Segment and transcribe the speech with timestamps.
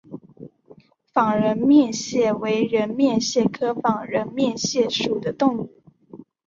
[1.13, 5.83] 仿人面蟹为人面蟹科仿人面蟹属的动物。